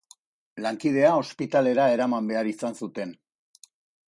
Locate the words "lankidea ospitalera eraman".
0.65-2.33